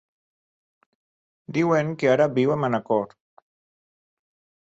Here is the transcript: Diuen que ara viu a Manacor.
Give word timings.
Diuen 1.57 1.91
que 2.03 2.09
ara 2.13 2.27
viu 2.39 2.55
a 2.55 2.57
Manacor. 2.63 3.05